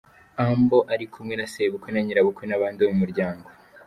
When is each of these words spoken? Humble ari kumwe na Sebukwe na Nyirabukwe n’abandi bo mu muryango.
Humble 0.39 0.81
ari 0.93 1.05
kumwe 1.13 1.33
na 1.37 1.45
Sebukwe 1.53 1.89
na 1.91 2.01
Nyirabukwe 2.03 2.43
n’abandi 2.47 2.79
bo 2.81 2.91
mu 2.93 2.99
muryango. 3.03 3.45